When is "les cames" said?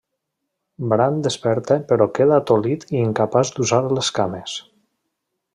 3.99-4.61